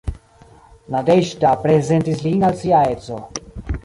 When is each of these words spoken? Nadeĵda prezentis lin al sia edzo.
Nadeĵda 0.95 1.51
prezentis 1.65 2.23
lin 2.29 2.47
al 2.47 2.57
sia 2.63 2.81
edzo. 2.95 3.21